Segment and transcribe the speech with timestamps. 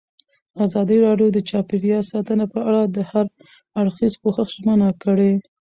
[0.65, 3.25] ازادي راډیو د چاپیریال ساتنه په اړه د هر
[3.79, 5.31] اړخیز پوښښ ژمنه کړې.